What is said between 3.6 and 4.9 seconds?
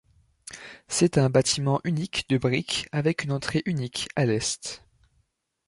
unique à l'est.